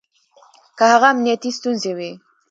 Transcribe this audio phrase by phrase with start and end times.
[0.77, 2.11] که هغه امنيتي ستونزې وي